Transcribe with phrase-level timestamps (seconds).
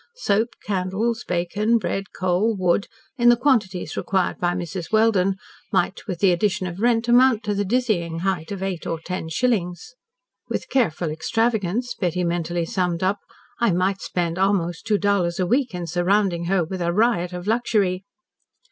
[0.15, 2.87] Soap, candles, bacon, bread, coal, wood,
[3.19, 4.91] in the quantities required by Mrs.
[4.91, 5.35] Welden,
[5.71, 9.29] might, with the addition of rent, amount to the dizzying height of eight or ten
[9.29, 9.93] shillings.
[10.49, 13.19] "With careful extravagance," Betty mentally summed up,
[13.59, 17.45] "I might spend almost two dollars a week in surrounding her with a riot of
[17.45, 18.03] luxury."